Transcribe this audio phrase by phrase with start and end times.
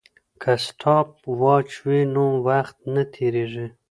[0.41, 1.09] که سټاپ
[1.41, 3.67] واچ وي نو وخت نه تېریږي.